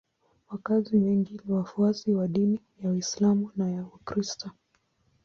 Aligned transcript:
Wakazi 0.49 0.97
wengi 0.97 1.41
ni 1.45 1.53
wafuasi 1.53 2.15
wa 2.15 2.27
dini 2.27 2.61
ya 2.83 2.89
Uislamu 2.91 3.51
na 3.55 3.69
ya 3.69 3.81
Ukristo. 3.83 4.51